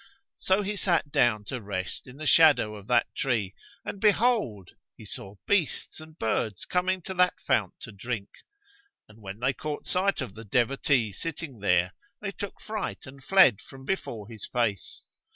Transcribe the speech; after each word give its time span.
So 0.39 0.63
he 0.63 0.75
sat 0.77 1.11
down 1.11 1.43
to 1.45 1.61
rest 1.61 2.07
in 2.07 2.17
the 2.17 2.25
shadow 2.25 2.75
of 2.75 2.87
that 2.87 3.05
tree 3.15 3.53
and 3.85 4.01
behold, 4.01 4.71
he 4.97 5.05
saw 5.05 5.35
beasts 5.45 5.99
and 5.99 6.17
birds 6.17 6.65
coming 6.65 7.03
to 7.03 7.13
that 7.13 7.39
fount 7.45 7.75
to 7.81 7.91
drink, 7.91 8.29
but 9.07 9.19
when 9.19 9.39
they 9.39 9.53
caught 9.53 9.85
sight 9.85 10.19
of 10.19 10.33
the 10.33 10.43
devotee 10.43 11.13
sitting 11.13 11.59
there, 11.59 11.93
they 12.19 12.31
took 12.31 12.59
fright 12.61 13.05
and 13.05 13.23
fled 13.23 13.61
from 13.61 13.85
before 13.85 14.27
his 14.27 14.47
face. 14.47 15.05